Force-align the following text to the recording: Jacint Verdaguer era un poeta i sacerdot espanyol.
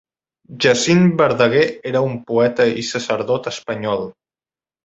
Jacint 0.63 1.03
Verdaguer 1.19 1.61
era 1.91 2.03
un 2.07 2.17
poeta 2.31 2.69
i 2.85 2.89
sacerdot 2.91 3.55
espanyol. 3.55 4.07